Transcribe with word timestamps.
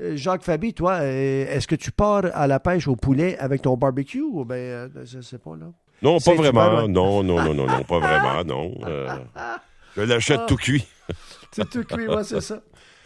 euh, 0.00 0.16
Jacques 0.16 0.42
Fabi, 0.42 0.74
toi, 0.74 0.98
euh, 1.02 1.46
est-ce 1.48 1.66
que 1.66 1.74
tu 1.74 1.90
pars 1.92 2.22
à 2.34 2.46
la 2.46 2.60
pêche 2.60 2.86
au 2.88 2.96
poulet 2.96 3.36
avec 3.38 3.62
ton 3.62 3.76
barbecue 3.76 4.20
ou 4.22 4.44
ben, 4.44 4.54
euh, 4.56 4.88
je 5.04 5.20
sais 5.20 5.38
pas, 5.38 5.50
là? 5.58 5.66
Non, 6.02 6.18
pas 6.20 6.34
vraiment. 6.34 6.76
ouais? 6.82 6.88
Non, 6.88 7.22
non, 7.22 7.42
non, 7.42 7.54
non, 7.54 7.66
non, 7.66 7.82
pas 7.84 7.98
vraiment, 7.98 8.44
non. 8.44 8.72
Je 9.96 10.02
l'achète 10.02 10.46
tout 10.46 10.56
cuit. 10.56 10.86
C'est 11.52 11.68
tout 11.68 11.82
cuit, 11.82 12.06
ouais, 12.06 12.22
c'est 12.22 12.40
ça. 12.42 12.60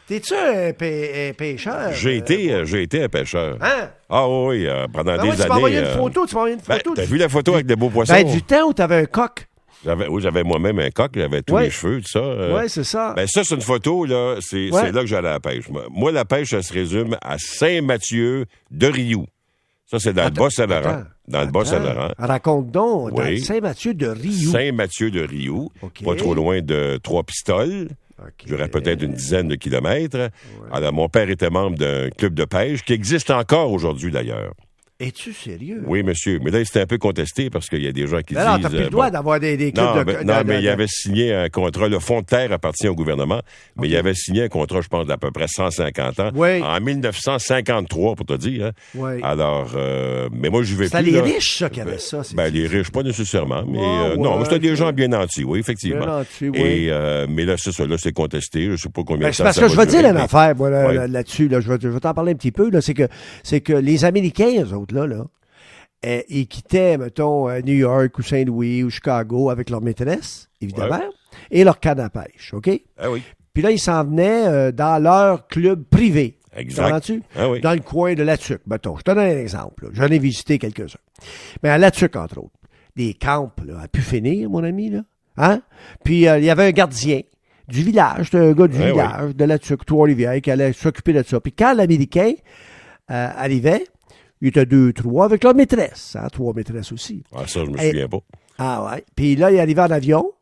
T'es-tu 0.06 0.34
un, 0.34 0.72
pê- 0.72 1.30
un 1.30 1.32
pêcheur? 1.32 1.92
J'ai 1.92 2.16
été, 2.16 2.66
j'ai 2.66 2.82
été 2.82 3.04
un 3.04 3.08
pêcheur. 3.08 3.56
Hein? 3.62 3.88
Ah 4.10 4.28
oui, 4.28 4.66
pendant 4.92 5.16
Ben 5.16 5.22
des 5.22 5.28
ouais, 5.28 5.36
tu 5.36 5.38
m'as 5.38 5.44
années. 5.44 5.54
envoyé 5.54 5.78
une 5.78 5.86
photo, 5.86 6.26
tu 6.26 6.34
m'as 6.34 6.40
envoyé 6.40 6.56
une 6.56 6.60
ben, 6.66 6.74
photo. 6.74 6.92
T'as 6.96 7.04
vu 7.04 7.16
la 7.16 7.28
photo 7.28 7.54
avec 7.54 7.66
des 7.66 7.76
beaux 7.76 7.88
poissons? 7.88 8.12
Ben, 8.12 8.26
du 8.30 8.42
temps 8.42 8.68
où 8.68 8.72
t'avais 8.74 8.96
un 8.96 9.04
coq. 9.06 9.46
J'avais, 9.84 10.06
oui, 10.08 10.22
j'avais 10.22 10.42
moi-même 10.44 10.78
un 10.78 10.90
coq, 10.90 11.10
j'avais 11.14 11.42
tous 11.42 11.54
Ouais. 11.54 11.64
les 11.64 11.70
cheveux, 11.70 12.00
tout 12.00 12.08
ça. 12.08 12.20
euh, 12.20 12.54
ouais, 12.54 12.68
c'est 12.68 12.84
ça. 12.84 13.14
Ben 13.16 13.26
ça, 13.26 13.42
c'est 13.44 13.54
une 13.56 13.60
photo, 13.60 14.04
là. 14.04 14.36
C'est 14.40 14.70
Ouais. 14.70 14.80
c'est 14.82 14.92
là 14.92 15.00
que 15.00 15.06
j'allais 15.06 15.28
à 15.28 15.32
la 15.32 15.40
pêche. 15.40 15.64
Moi, 15.90 16.12
la 16.12 16.24
pêche, 16.24 16.50
ça 16.50 16.62
se 16.62 16.72
résume 16.72 17.16
à 17.20 17.36
Saint-Mathieu 17.38 18.46
de 18.70 18.86
Rioux. 18.86 19.26
Ça, 19.86 19.98
c'est 19.98 20.12
dans 20.12 20.24
le 20.24 20.30
Bas-Saint-Laurent. 20.30 20.80
attends, 20.88 21.04
Dans 21.28 21.40
le. 21.42 21.50
Bas-Saint-Laurent. 21.50 22.12
Raconte 22.18 22.70
donc, 22.70 23.14
dans 23.14 23.22
Oui. 23.24 23.40
Saint-Mathieu 23.40 23.92
de 23.94 24.06
Rio. 24.06 24.50
Saint-Mathieu 24.50 25.10
de 25.10 25.20
Rioux. 25.22 25.70
Pas 26.04 26.14
trop 26.16 26.34
loin 26.34 26.60
de 26.62 26.98
Trois-Pistoles. 27.02 27.88
OK. 28.18 28.44
J'aurais 28.46 28.68
peut-être 28.68 29.02
une 29.02 29.14
dizaine 29.14 29.48
de 29.48 29.56
kilomètres. 29.56 30.30
Alors, 30.72 30.92
mon 30.92 31.08
père 31.08 31.28
était 31.28 31.50
membre 31.50 31.76
d'un 31.76 32.08
club 32.10 32.34
de 32.34 32.44
pêche 32.44 32.82
qui 32.84 32.92
existe 32.92 33.30
encore 33.30 33.72
aujourd'hui, 33.72 34.10
d'ailleurs. 34.12 34.52
Es-tu 35.02 35.32
sérieux? 35.32 35.82
Oui, 35.86 36.02
monsieur. 36.02 36.38
Mais 36.42 36.50
là, 36.50 36.64
c'était 36.64 36.80
un 36.80 36.86
peu 36.86 36.98
contesté 36.98 37.50
parce 37.50 37.68
qu'il 37.68 37.82
y 37.82 37.88
a 37.88 37.92
des 37.92 38.06
gens 38.06 38.20
qui 38.20 38.34
non, 38.34 38.40
disent... 38.54 38.62
t'as 38.62 38.68
plus 38.68 38.78
euh, 38.78 38.84
le 38.84 38.90
droit 38.90 39.06
bon, 39.06 39.12
d'avoir 39.12 39.40
des, 39.40 39.56
des 39.56 39.72
clubs 39.72 39.84
non, 39.84 39.96
de... 39.96 40.04
mais, 40.04 40.12
de- 40.18 40.24
non, 40.24 40.38
de- 40.38 40.44
mais 40.46 40.60
il 40.62 40.68
avait 40.68 40.86
signé 40.86 41.34
un 41.34 41.48
contrat. 41.48 41.88
Le 41.88 41.98
fonds 41.98 42.20
de 42.20 42.26
terre 42.26 42.52
appartient 42.52 42.88
au 42.88 42.94
gouvernement, 42.94 43.40
mais 43.76 43.88
il 43.88 43.96
avait 43.96 44.14
signé 44.14 44.44
un 44.44 44.48
contrat, 44.48 44.80
je 44.80 44.88
pense, 44.88 45.06
d'à 45.06 45.16
peu 45.16 45.30
près 45.30 45.46
150 45.48 46.20
ans. 46.20 46.30
Oui. 46.34 46.62
En 46.62 46.80
1953, 46.80 48.14
pour 48.14 48.26
te 48.26 48.34
dire. 48.34 48.66
hein. 48.66 48.70
Oui. 48.94 49.12
Alors, 49.22 49.72
euh, 49.76 50.28
mais 50.32 50.48
moi, 50.50 50.62
je 50.62 50.74
vais 50.74 50.86
C'était 50.86 51.02
plus. 51.02 51.10
les 51.12 51.18
là. 51.18 51.22
riches, 51.24 51.58
ça, 51.58 51.68
qui 51.70 51.80
avaient 51.80 51.98
ça. 51.98 52.22
c'est- 52.22 52.34
Ben, 52.36 52.52
les 52.52 52.66
riches, 52.66 52.90
pas 52.90 53.02
nécessairement, 53.02 53.64
mais 53.66 53.78
Ouais, 53.78 53.84
euh, 54.12 54.16
non, 54.16 54.32
ouais, 54.34 54.38
mais 54.38 54.44
c'était 54.44 54.58
des 54.60 54.76
gens 54.76 54.92
bien 54.92 55.08
nantis, 55.08 55.44
oui, 55.44 55.58
effectivement. 55.58 56.04
Bien 56.04 56.16
nantis, 56.18 56.48
oui. 56.48 56.60
Et, 56.60 56.86
euh, 56.90 57.26
mais 57.28 57.44
là, 57.44 57.54
c'est 57.58 57.72
ça, 57.72 57.86
là, 57.86 57.96
c'est 57.98 58.12
contesté. 58.12 58.70
Je 58.70 58.76
sais 58.76 58.88
pas 58.88 59.02
combien 59.04 59.26
Ben, 59.26 59.30
de 59.32 59.36
temps 59.36 59.44
parce 59.44 59.56
ça 59.56 59.62
que 59.62 59.68
je 59.68 59.76
vais 59.76 59.86
dire 59.86 60.00
une 60.06 60.12
mais- 60.14 60.20
affaire, 60.22 60.54
moi, 60.56 60.70
là-dessus. 61.06 61.48
Là, 61.48 61.60
je 61.60 61.72
vais, 61.72 62.00
t'en 62.00 62.14
parler 62.14 62.32
un 62.32 62.36
petit 62.36 62.52
peu. 62.52 62.70
Là, 62.70 62.80
c'est 62.80 62.94
que 62.94 63.08
c'est 63.42 63.60
que 63.60 63.72
les 63.72 64.04
Américains, 64.04 64.50
eux 64.64 64.74
autres, 64.74 64.91
là, 64.92 65.06
là 65.06 65.24
euh, 66.04 66.20
ils 66.28 66.48
quittaient, 66.48 66.98
mettons, 66.98 67.48
euh, 67.48 67.60
New 67.60 67.74
York 67.74 68.18
ou 68.18 68.22
Saint-Louis 68.22 68.82
ou 68.82 68.90
Chicago 68.90 69.50
avec 69.50 69.70
leur 69.70 69.80
maîtresse, 69.80 70.48
évidemment, 70.60 71.02
et 71.50 71.62
leur 71.62 71.78
canne 71.78 72.00
à 72.00 72.10
pêche, 72.10 72.52
OK? 72.54 72.68
Ah 72.98 73.10
oui, 73.10 73.22
Puis 73.54 73.62
là, 73.62 73.70
ils 73.70 73.78
s'en 73.78 74.04
venaient 74.04 74.46
euh, 74.48 74.72
dans 74.72 75.00
leur 75.00 75.46
club 75.46 75.84
privé. 75.84 76.38
exact. 76.56 77.12
Ah 77.36 77.48
oui. 77.48 77.60
Dans 77.60 77.72
le 77.72 77.80
coin 77.80 78.14
de 78.14 78.22
La 78.24 78.36
Tuque, 78.36 78.66
mettons. 78.66 78.96
Je 78.96 79.02
te 79.02 79.10
donne 79.12 79.20
un 79.20 79.38
exemple. 79.38 79.90
J'en 79.92 80.06
ai 80.08 80.18
visité 80.18 80.58
quelques-uns. 80.58 80.98
Mais 81.62 81.68
à 81.68 81.78
La 81.78 81.90
Tuque, 81.92 82.16
entre 82.16 82.38
autres. 82.38 82.50
Des 82.96 83.14
camps, 83.14 83.52
là, 83.64 83.80
à 83.82 83.88
pu 83.88 84.00
finir, 84.00 84.50
mon 84.50 84.64
ami, 84.64 84.90
là. 84.90 85.02
Hein? 85.36 85.62
Puis 86.04 86.28
euh, 86.28 86.38
il 86.38 86.44
y 86.44 86.50
avait 86.50 86.66
un 86.66 86.72
gardien 86.72 87.20
du 87.68 87.82
village, 87.82 88.34
un 88.34 88.52
gars 88.52 88.66
du 88.66 88.76
Ouais, 88.76 88.90
village, 88.90 89.34
de 89.36 89.44
La 89.44 89.58
Tuque, 89.58 89.86
Trois-Rivières, 89.86 90.40
qui 90.42 90.50
allait 90.50 90.72
s'occuper 90.72 91.12
de 91.12 91.22
ça. 91.22 91.40
Puis 91.40 91.52
quand 91.52 91.72
l'Américain 91.74 92.32
euh, 93.10 93.28
arrivait, 93.36 93.84
il 94.42 94.48
était 94.48 94.66
deux, 94.66 94.92
trois, 94.92 95.24
avec 95.24 95.44
leur 95.44 95.54
maîtresse, 95.54 96.16
hein, 96.16 96.26
trois 96.30 96.52
maîtresses 96.52 96.90
aussi. 96.90 97.22
Ah, 97.32 97.46
ça, 97.46 97.64
je 97.64 97.70
me 97.70 97.78
souviens 97.78 98.08
pas. 98.08 98.18
Ah 98.58 98.84
ouais. 98.84 99.04
Puis 99.14 99.36
là, 99.36 99.52
il 99.52 99.58
arrivait 99.60 99.82
en 99.82 99.90
avion. 99.90 100.32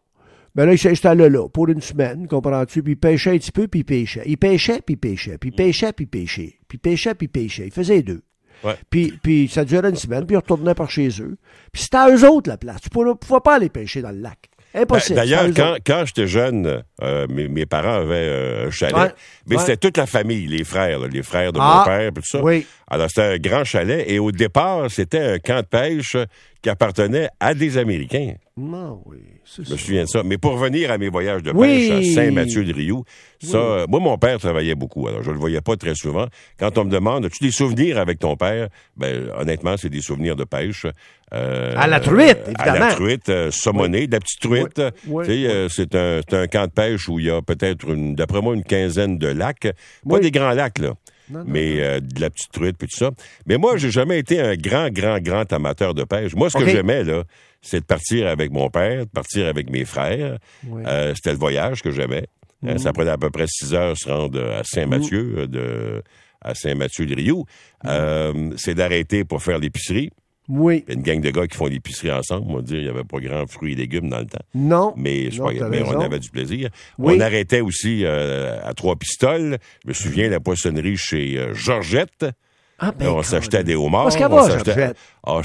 Ben 0.55 0.65
là, 0.65 0.73
il 0.73 0.79
s'installait 0.79 1.29
là 1.29 1.48
pour 1.48 1.69
une 1.69 1.83
semaine, 1.83 2.27
comprends-tu? 2.27 2.83
Puis 2.83 2.95
il 2.95 2.97
pêchait 2.97 3.31
un 3.31 3.39
petit 3.39 3.53
peu, 3.53 3.69
puis 3.69 3.81
il 3.81 3.84
pêchait. 3.84 4.23
Il 4.25 4.39
pêchait, 4.39 4.81
puis 4.81 4.95
il 4.95 4.97
pêchait. 4.97 5.37
Puis 5.39 5.51
il 5.51 5.53
pêchait, 5.53 5.92
puis 5.92 6.05
il 6.07 6.09
pêchait. 6.09 6.59
Puis 6.67 6.77
il 6.77 6.81
pêchait, 6.81 7.15
puis 7.15 7.27
il 7.27 7.29
pêchait. 7.29 7.67
Il 7.67 7.73
faisait 7.73 7.97
les 7.97 8.03
deux. 8.03 8.23
Ouais. 8.65 8.75
Puis, 8.89 9.12
puis 9.23 9.48
ça 9.48 9.65
durait 9.67 9.91
une 9.91 9.97
semaine, 9.97 10.25
puis 10.27 10.35
il 10.35 10.39
retournait 10.39 10.75
par 10.75 10.91
chez 10.91 11.09
eux. 11.20 11.37
Puis 11.70 11.83
c'était 11.83 11.98
à 11.98 12.11
eux 12.11 12.27
autres 12.27 12.48
la 12.48 12.57
place. 12.57 12.81
Tu 12.81 12.89
ne 12.98 13.12
pouvais 13.12 13.41
pas 13.45 13.57
aller 13.57 13.69
pêcher 13.69 14.01
dans 14.01 14.11
le 14.11 14.20
lac. 14.20 14.48
Ben, 14.73 14.83
Impossible. 14.83 15.17
D'ailleurs, 15.17 15.41
à 15.42 15.48
eux 15.48 15.53
quand, 15.55 15.77
quand 15.85 16.05
j'étais 16.07 16.27
jeune, 16.29 16.83
euh, 17.03 17.27
mes, 17.29 17.48
mes 17.48 17.67
parents 17.67 17.95
avaient 18.03 18.29
euh, 18.29 18.67
un 18.69 18.70
chalet, 18.70 18.95
Ouais. 18.97 19.08
mais 19.47 19.57
Ouais. 19.57 19.63
c'était 19.63 19.77
toute 19.77 19.97
la 19.97 20.07
famille, 20.07 20.47
les 20.47 20.63
frères, 20.64 21.01
là, 21.01 21.08
les 21.08 21.23
frères 21.23 21.53
de 21.53 21.58
Ah. 21.61 21.79
mon 21.79 21.85
père, 21.85 22.11
tout 22.14 22.23
ça. 22.25 22.41
Oui. 22.42 22.67
Alors, 22.89 23.09
c'était 23.09 23.23
un 23.35 23.39
grand 23.39 23.64
chalet, 23.64 24.05
et 24.09 24.19
au 24.19 24.30
départ, 24.30 24.91
c'était 24.91 25.19
un 25.20 25.39
camp 25.39 25.61
de 25.63 25.67
pêche 25.67 26.17
qui 26.63 26.69
appartenait 26.69 27.29
à 27.41 27.55
des 27.55 27.79
Américains. 27.79 28.35
Non, 28.57 29.01
oui. 29.07 29.17
c'est 29.47 29.65
Je 29.67 29.73
me 29.73 29.77
souviens 29.79 30.03
de 30.05 30.09
ça. 30.09 30.23
Mais 30.23 30.37
pour 30.37 30.53
revenir 30.59 30.91
à 30.91 30.98
mes 30.98 31.09
voyages 31.09 31.43
de 31.43 31.53
Oui. 31.55 31.89
pêche 31.89 31.91
à 31.91 32.15
Saint-Mathieu-de-Rioux, 32.15 33.05
ça, 33.43 33.57
euh, 33.57 33.87
moi, 33.89 34.01
mon 34.01 34.19
père 34.19 34.39
travaillait 34.39 34.75
beaucoup. 34.75 35.09
Alors, 35.09 35.23
je 35.23 35.31
le 35.31 35.39
voyais 35.39 35.63
pas 35.63 35.77
très 35.77 35.95
souvent. 35.95 36.27
Quand 36.59 36.77
on 36.77 36.85
me 36.85 36.91
demande, 36.91 37.25
as-tu 37.25 37.43
des 37.43 37.51
souvenirs 37.51 37.97
avec 37.98 38.19
ton 38.19 38.37
père? 38.37 38.69
Ben, 38.98 39.31
honnêtement, 39.39 39.77
c'est 39.79 39.89
des 39.89 40.03
souvenirs 40.03 40.37
de 40.37 40.45
pêche. 40.45 40.85
Euh, 41.33 41.73
À 41.77 41.87
la 41.87 42.01
truite, 42.01 42.37
euh, 42.48 42.53
À 42.59 42.67
la 42.67 42.73
évidemment. 42.73 42.95
truite, 42.95 43.29
euh, 43.31 43.51
saumonée, 43.51 44.07
de 44.07 44.13
la 44.13 44.21
petite 44.21 44.41
truite. 44.41 44.79
Euh, 44.81 45.69
c'est 45.71 45.95
un, 45.95 46.21
un 46.33 46.47
camp 46.48 46.67
de 46.67 46.73
pêche 46.73 47.09
où 47.09 47.19
il 47.19 47.27
y 47.27 47.31
a 47.31 47.41
peut-être, 47.41 47.87
d'après 48.15 48.42
moi, 48.42 48.55
une 48.55 48.65
quinzaine 48.65 49.17
de 49.17 49.29
lacs. 49.29 49.69
Pas 50.09 50.19
des 50.19 50.31
grands 50.31 50.51
lacs, 50.51 50.79
là. 50.81 50.92
Non, 51.30 51.41
non, 51.41 51.45
mais 51.46 51.80
euh, 51.80 52.01
de 52.01 52.20
la 52.20 52.30
petite 52.30 52.52
truite 52.52 52.77
puis 52.79 52.89
tout 52.89 52.96
ça. 52.96 53.11
Mais 53.46 53.57
moi, 53.57 53.77
j'ai 53.77 53.91
jamais 53.91 54.18
été 54.18 54.41
un 54.41 54.57
grand, 54.57 54.91
grand, 54.91 55.18
grand 55.20 55.52
amateur 55.52 55.95
de 55.95 56.05
pêche. 56.05 56.35
Moi, 56.35 56.51
ce 56.51 56.58
que 56.58 56.68
j'aimais, 56.68 57.05
là, 57.05 57.24
c'est 57.63 57.80
de 57.80 57.85
partir 57.85 58.29
avec 58.29 58.51
mon 58.51 58.70
père, 58.70 59.07
de 59.07 59.11
partir 59.11 59.46
avec 59.46 59.70
mes 59.70 59.85
frères. 59.85 60.39
Oui. 60.67 60.83
Euh, 60.86 61.14
c'était 61.14 61.33
le 61.33 61.39
voyage 61.39 61.83
que 61.83 61.91
j'aimais. 61.91 62.27
Euh, 62.67 62.79
ça 62.79 62.92
prenait 62.92 63.11
à 63.11 63.18
peu 63.18 63.30
près 63.30 63.46
six 63.46 63.74
heures 63.74 63.96
se 63.96 64.08
rendre 64.08 64.42
à 64.52 64.63
Saint-Mathieu, 64.64 65.35
euh, 65.39 65.46
de 65.46 66.02
à 66.42 66.55
Saint-Mathieu-de-Rio. 66.55 67.47
Euh, 67.86 68.51
c'est 68.57 68.74
d'arrêter 68.74 69.24
pour 69.24 69.42
faire 69.42 69.58
l'épicerie. 69.58 70.11
Oui. 70.50 70.84
Il 70.88 70.90
y 70.90 70.92
a 70.92 70.94
une 70.94 71.02
gang 71.02 71.20
de 71.20 71.30
gars 71.30 71.46
qui 71.46 71.56
font 71.56 71.66
l'épicerie 71.66 72.11
ensemble. 72.11 72.46
On 72.48 72.56
va 72.56 72.62
dire, 72.62 72.78
il 72.78 72.83
n'y 72.83 72.88
avait 72.88 73.05
pas 73.05 73.18
grand 73.20 73.46
fruits 73.46 73.74
et 73.74 73.77
légumes 73.77 74.11
dans 74.11 74.18
le 74.18 74.27
temps. 74.27 74.42
Non. 74.55 74.92
Mais, 74.96 75.28
Non, 75.38 75.44
pas 75.44 75.68
mais 75.68 75.83
on 75.83 76.00
avait 76.00 76.18
du 76.18 76.28
plaisir. 76.28 76.70
Oui. 76.98 77.14
On 77.16 77.20
arrêtait 77.20 77.61
aussi 77.61 78.05
euh, 78.05 78.58
à 78.64 78.74
Trois-Pistoles. 78.74 79.58
Je 79.84 79.88
me 79.88 79.92
souviens 79.94 80.27
de 80.27 80.33
la 80.33 80.40
poissonnerie 80.40 80.96
chez 80.96 81.38
euh, 81.38 81.55
Georgette. 81.55 82.27
Ah, 82.80 82.92
ben, 82.92 83.11
on 83.11 83.22
s'achetait 83.22 83.62
des 83.62 83.77
homards. 83.77 84.05
Parce 84.05 84.16
on 84.16 84.42
s'achetait-. 84.42 84.92
Ah, 85.24 85.40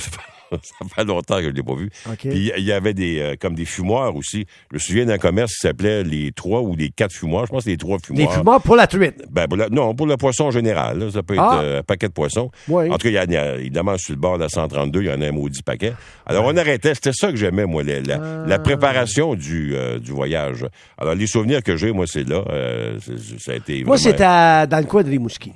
ça 0.63 0.85
fait- 0.95 1.03
longtemps 1.05 1.38
que 1.38 1.43
je 1.43 1.49
ne 1.49 1.53
l'ai 1.53 1.63
pas 1.63 1.75
vu. 1.75 1.89
Puis 2.17 2.51
il 2.57 2.63
y 2.63 2.71
avait 2.71 2.93
des 2.93 3.19
euh, 3.19 3.35
comme 3.39 3.55
des 3.55 3.66
fumoirs 3.66 4.16
aussi. 4.16 4.45
Je 4.71 4.75
me 4.75 4.79
souviens 4.79 5.05
d'un 5.05 5.17
commerce 5.17 5.53
qui 5.53 5.59
s'appelait 5.61 6.03
les 6.03 6.31
trois 6.31 6.61
ou 6.61 6.75
les 6.75 6.89
quatre 6.89 7.13
fumoirs. 7.13 7.45
Je 7.45 7.51
pense 7.51 7.63
que 7.66 7.69
les 7.69 7.77
trois 7.77 7.97
Les 8.09 8.27
fumoirs. 8.27 8.61
pour 8.61 8.75
la 8.75 8.88
truite. 8.88 9.23
Ben, 9.29 9.47
pour 9.47 9.57
la- 9.57 9.69
non, 9.69 9.93
pour 9.95 10.07
le 10.07 10.17
poisson 10.17 10.45
en 10.45 10.51
général. 10.51 10.99
là. 10.99 11.11
ça 11.11 11.23
peut 11.23 11.33
être 11.35 11.41
Ah. 11.43 11.59
euh, 11.61 11.79
un 11.79 11.83
paquet 11.83 12.07
de 12.07 12.13
poissons. 12.13 12.49
Oui. 12.67 12.89
En 12.89 12.97
tout 12.97 13.03
cas, 13.03 13.09
il 13.09 13.13
y, 13.13 13.17
a- 13.17 13.23
il 13.25 13.31
y 13.31 13.38
a, 13.38 13.55
évidemment, 13.57 13.97
sur 13.97 14.13
le 14.13 14.19
bord 14.19 14.38
de 14.38 14.43
la 14.43 14.49
132, 14.49 15.01
il 15.01 15.07
y 15.07 15.11
en 15.11 15.21
a 15.21 15.27
un 15.27 15.31
maudit 15.31 15.61
paquet. 15.63 15.93
Alors, 16.25 16.45
on 16.45 16.55
arrêtait. 16.57 16.93
C'était 16.95 17.13
ça 17.13 17.29
que 17.31 17.37
j'aimais, 17.37 17.66
moi, 17.66 17.83
la, 17.83 17.99
la- 18.01 18.19
Ah. 18.22 18.43
la 18.47 18.59
préparation 18.59 19.35
du, 19.35 19.75
euh, 19.75 19.99
du 19.99 20.11
voyage. 20.11 20.66
Alors, 20.97 21.16
les 21.16 21.27
souvenirs 21.27 21.61
que 21.63 21.75
j'ai, 21.77 21.91
moi, 21.91 22.05
c'est 22.07 22.27
là. 22.27 22.43
ça 23.39 23.51
a 23.51 23.55
été 23.55 23.83
Moi, 23.83 23.97
vraiment- 23.97 24.16
à- 24.22 24.67
dans 24.67 24.79
le 24.79 24.85
coin 24.85 25.03
de 25.03 25.09
Rimouski. 25.09 25.51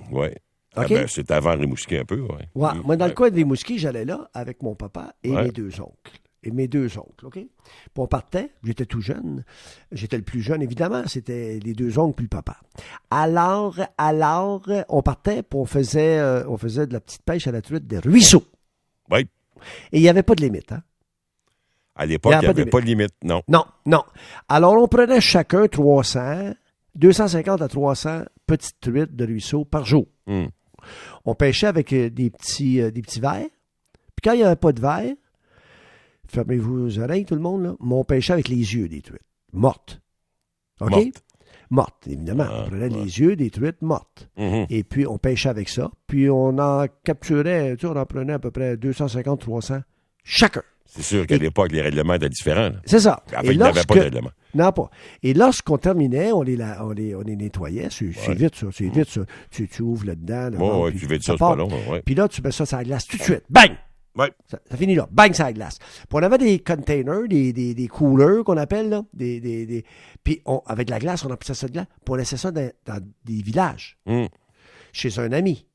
Ah 0.76 0.84
OK. 0.84 0.90
ben, 0.90 1.08
c'est 1.08 1.32
avant 1.32 1.56
Rimouski 1.58 1.98
un 1.98 2.06
peu, 2.06 2.20
ouais. 2.22 2.48
Ouais, 2.56 2.70
moi, 2.84 2.96
dans 2.96 3.08
le 3.08 3.14
coin 3.14 3.30
de 3.30 3.36
Rimouski, 3.36 3.80
j'allais 3.80 4.06
là 4.06 4.30
avec 4.34 4.62
mon 4.62 4.76
papa 4.76 5.14
et 5.24 5.32
Ouais. 5.32 5.44
mes 5.46 5.52
deux 5.52 5.82
oncles. 5.82 6.20
Et 6.42 6.52
mes 6.52 6.70
deux 6.70 6.98
oncles, 6.98 7.26
OK? 7.26 7.34
Puis 7.34 7.50
on 7.98 8.08
partait, 8.08 8.52
j'étais 8.64 8.86
tout 8.86 9.02
jeune. 9.02 9.44
J'étais 9.92 10.16
le 10.16 10.24
plus 10.24 10.42
jeune, 10.42 10.62
évidemment. 10.62 11.04
C'était 11.06 11.60
les 11.62 11.74
deux 11.74 12.00
oncles 12.00 12.16
puis 12.16 12.26
le 12.26 12.30
papa. 12.30 12.56
Alors, 13.12 13.78
alors, 13.98 14.62
on 14.88 15.02
partait, 15.02 15.44
puis 15.44 15.60
on 15.60 15.66
faisait, 15.66 16.18
euh, 16.20 16.48
on 16.48 16.56
faisait 16.58 16.88
de 16.88 16.94
la 16.94 17.02
petite 17.02 17.24
pêche 17.24 17.46
à 17.48 17.52
la 17.52 17.62
truite 17.62 17.88
des 17.88 18.00
ruisseaux. 18.00 18.46
Ouais. 19.12 19.24
Et 19.92 19.98
il 19.98 20.02
n'y 20.02 20.08
avait 20.08 20.24
pas 20.24 20.36
de 20.36 20.42
limite, 20.44 20.72
hein? 20.72 20.82
À 21.96 22.06
l'époque, 22.06 22.32
Il 22.34 22.40
n'y 22.40 22.46
avait 22.48 22.66
pas 22.66 22.80
de 22.80 22.86
limite, 22.86 23.12
non. 23.22 23.42
Non, 23.50 23.66
non. 23.86 24.04
Alors, 24.48 24.82
on 24.82 24.88
prenait 24.88 25.20
chacun 25.20 25.68
300, 25.68 26.54
250 26.96 27.62
à 27.62 27.68
300 27.68 28.22
petites 28.48 28.80
truites 28.80 29.14
de 29.14 29.26
ruisseaux 29.26 29.66
par 29.66 29.84
jour. 29.86 30.06
Hmm. 30.26 30.46
On 31.26 31.36
pêchait 31.36 31.68
avec 31.68 31.94
euh, 31.94 32.10
des 32.10 32.30
petits, 32.30 32.82
euh, 32.82 32.92
des 32.92 33.02
petits 33.02 33.20
verres. 33.20 33.48
Puis 34.16 34.24
quand 34.24 34.34
il 34.34 34.38
n'y 34.38 34.44
avait 34.44 34.56
pas 34.56 34.72
de 34.72 34.82
verre, 34.82 35.14
fermez-vous 36.28 36.88
les 36.88 37.00
oreilles, 37.00 37.26
tout 37.26 37.36
le 37.36 37.42
monde, 37.42 37.64
là, 37.64 37.76
mais 37.80 37.94
on 37.94 38.04
pêchait 38.04 38.34
avec 38.34 38.48
les 38.48 38.56
yeux 38.56 38.88
des 38.88 39.02
truites. 39.02 39.22
Mortes. 39.54 40.02
OK? 40.82 40.92
Mortes. 40.92 41.24
Mortes, 41.72 42.08
évidemment. 42.08 42.46
Ah, 42.48 42.64
on 42.64 42.70
prenait 42.70 42.90
ouais. 42.90 43.04
les 43.04 43.20
yeux 43.20 43.36
des 43.36 43.52
truites 43.52 43.82
mortes. 43.82 44.28
Mhm. 44.38 44.66
Et 44.70 44.84
puis, 44.84 45.06
on 45.06 45.20
pêchait 45.20 45.50
avec 45.50 45.70
ça. 45.70 45.92
Puis, 46.08 46.30
on 46.30 46.58
en 46.58 46.86
capturait, 47.04 47.76
tu 47.76 47.82
sais, 47.82 47.94
on 47.94 47.96
en 47.96 48.06
prenait 48.06 48.34
à 48.34 48.40
peu 48.40 48.50
près 48.50 48.76
250, 48.76 49.40
300 49.40 49.82
chacun. 50.24 50.64
C'est 50.92 51.04
sûr 51.04 51.28
qu'à 51.28 51.38
l'époque, 51.38 51.72
les 51.72 51.82
règlements 51.82 52.16
étaient 52.16 52.30
différents. 52.30 52.72
C'est 52.86 53.00
ça. 53.00 53.22
Enfin, 53.28 53.42
Et 53.44 53.52
il 53.52 53.58
n'y 53.58 53.64
avait 53.64 53.84
pas 53.84 53.96
de 53.96 54.00
règlement. 54.00 54.32
non, 54.56 54.72
pas. 54.72 54.90
Et 55.22 55.34
lorsqu'on 55.36 55.78
terminait, 55.78 56.32
on 56.32 56.42
les, 56.42 56.56
la- 56.58 56.84
on 56.84 56.90
les, 56.92 57.14
on 57.16 57.22
les 57.22 57.36
nettoyait. 57.36 57.90
C'est 57.92 58.06
Ouais. 58.28 58.34
vite, 58.36 58.56
ça. 58.56 58.68
C'est 58.74 58.90
vite, 58.90 59.08
ça. 59.10 59.22
Tu, 59.52 59.68
tu 59.68 59.82
ouvres 59.84 60.06
là-dedans. 60.08 60.50
là, 60.50 60.58
ouais, 60.80 60.92
tu 60.92 61.06
dire 61.06 61.22
ça, 61.24 61.34
c'est 61.34 61.38
pas 61.38 61.56
long. 61.56 61.70
Ouais. 61.90 62.02
Puis 62.04 62.16
là, 62.16 62.28
tu 62.28 62.42
mets 62.42 62.52
ça 62.52 62.66
sur 62.66 62.78
la 62.78 62.84
glace 62.84 63.06
tout 63.06 63.18
de 63.18 63.22
suite. 63.24 63.44
Bang! 63.50 63.72
Ouais. 64.18 64.32
Ça, 64.50 64.60
ça 64.70 64.76
finit 64.76 64.96
là. 64.96 65.08
Bang, 65.12 65.32
la 65.38 65.54
glace. 65.54 65.78
Puis 65.80 66.08
on 66.12 66.18
avait 66.24 66.40
des 66.40 66.58
containers, 66.60 67.28
des, 67.30 67.54
des, 67.54 67.76
des 67.76 67.88
coolers 67.88 68.44
qu'on 68.44 68.58
appelle, 68.58 68.90
là. 68.90 69.04
Des, 69.14 69.40
des, 69.40 69.68
des... 69.68 69.86
Puis 70.24 70.42
on, 70.46 70.62
avec 70.66 70.90
la 70.90 70.98
glace, 70.98 71.24
on 71.24 71.30
appelait 71.32 71.54
ça 71.54 71.68
de 71.68 71.74
glace. 71.74 71.86
Puis 72.04 72.12
on 72.12 72.16
laissait 72.16 72.36
ça 72.38 72.50
dans, 72.52 72.70
dans 72.86 73.00
des 73.26 73.42
villages. 73.44 73.98
Hmm. 74.08 74.26
chez 74.92 75.20
un 75.20 75.32
ami. 75.32 75.68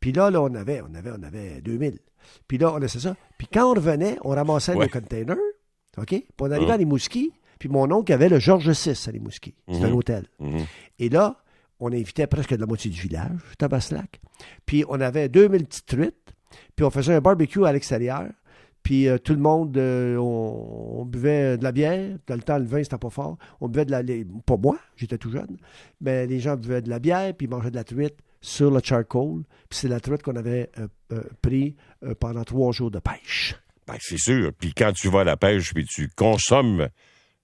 Puis 0.00 0.12
là, 0.12 0.30
là, 0.30 0.40
on 0.42 0.54
avait, 0.54 0.80
on 0.80 0.94
avait, 0.94 1.10
on 1.10 1.22
avait 1.22 1.60
2000. 1.60 1.98
Puis 2.48 2.58
là, 2.58 2.72
on 2.72 2.78
laissait 2.78 3.00
ça. 3.00 3.16
Puis 3.38 3.48
quand 3.52 3.70
on 3.70 3.74
revenait, 3.74 4.18
on 4.24 4.30
ramassait 4.30 4.74
Ouais. 4.74 4.86
nos 4.86 4.90
containers, 4.90 5.36
OK? 5.98 6.06
Puis 6.08 6.24
on 6.40 6.50
arrivait 6.50 6.66
Mhm. 6.66 6.70
à 6.72 6.76
Rimouski, 6.76 7.32
puis 7.58 7.68
mon 7.68 7.90
oncle 7.90 8.12
avait 8.12 8.28
le 8.28 8.38
Georges 8.38 8.68
VI 8.70 8.90
à 9.08 9.10
Rimouski. 9.10 9.54
C'était 9.70 9.84
un 9.84 9.88
Mhm. 9.88 9.94
hôtel. 9.96 10.24
Mhm. 10.40 10.58
Et 10.98 11.08
là, 11.08 11.36
on 11.80 11.92
invitait 11.92 12.26
presque 12.26 12.52
la 12.52 12.66
moitié 12.66 12.90
du 12.90 13.00
village, 13.00 13.38
Tabaslac. 13.58 14.20
Puis 14.64 14.84
on 14.88 15.00
avait 15.00 15.28
2000 15.28 15.66
petites 15.66 15.86
truites, 15.86 16.34
puis 16.74 16.84
on 16.84 16.90
faisait 16.90 17.14
un 17.14 17.20
barbecue 17.20 17.64
à 17.66 17.72
l'extérieur. 17.72 18.26
Puis 18.82 19.08
euh, 19.08 19.18
tout 19.18 19.32
le 19.32 19.40
monde, 19.40 19.76
euh, 19.78 20.16
on, 20.16 21.00
on 21.00 21.04
buvait 21.04 21.58
de 21.58 21.64
la 21.64 21.72
bière. 21.72 22.16
Dans 22.28 22.36
le 22.36 22.42
temps, 22.42 22.56
le 22.58 22.64
vin, 22.66 22.82
c'était 22.84 22.96
pas 22.98 23.10
fort. 23.10 23.36
On 23.60 23.68
buvait 23.68 23.84
de 23.84 23.90
la... 23.90 24.00
les- 24.00 24.24
pas 24.46 24.56
moi, 24.56 24.78
j'étais 24.94 25.18
tout 25.18 25.30
jeune. 25.30 25.56
Mais 26.00 26.26
les 26.26 26.38
gens 26.38 26.56
buvaient 26.56 26.82
de 26.82 26.88
la 26.88 27.00
bière, 27.00 27.34
puis 27.34 27.46
ils 27.46 27.50
mangeaient 27.50 27.72
de 27.72 27.76
la 27.76 27.82
truite 27.84 28.14
sur 28.40 28.70
le 28.70 28.80
charcoal. 28.82 29.42
Puis 29.68 29.78
c'est 29.80 29.88
la 29.88 30.00
truite 30.00 30.22
qu'on 30.22 30.36
avait 30.36 30.70
euh, 30.78 30.86
euh, 31.12 31.22
pris 31.42 31.76
euh, 32.04 32.14
pendant 32.18 32.44
trois 32.44 32.72
jours 32.72 32.90
de 32.90 32.98
pêche. 32.98 33.54
Ben, 33.86 33.96
c'est 34.00 34.18
sûr. 34.18 34.50
Puis 34.58 34.72
quand 34.76 34.92
tu 34.92 35.08
vas 35.08 35.20
à 35.20 35.24
la 35.24 35.36
pêche, 35.36 35.72
puis 35.72 35.84
tu 35.84 36.08
consommes 36.16 36.88